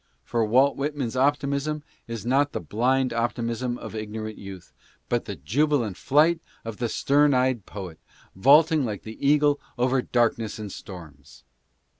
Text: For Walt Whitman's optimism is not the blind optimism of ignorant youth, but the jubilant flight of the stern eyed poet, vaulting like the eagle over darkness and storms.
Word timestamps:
For 0.23 0.43
Walt 0.43 0.77
Whitman's 0.77 1.15
optimism 1.15 1.83
is 2.07 2.25
not 2.25 2.53
the 2.53 2.59
blind 2.59 3.13
optimism 3.13 3.77
of 3.77 3.93
ignorant 3.93 4.35
youth, 4.39 4.73
but 5.09 5.25
the 5.25 5.35
jubilant 5.35 5.95
flight 5.95 6.39
of 6.65 6.77
the 6.77 6.89
stern 6.89 7.35
eyed 7.35 7.67
poet, 7.67 7.99
vaulting 8.35 8.83
like 8.83 9.03
the 9.03 9.23
eagle 9.23 9.59
over 9.77 10.01
darkness 10.01 10.57
and 10.57 10.71
storms. 10.71 11.43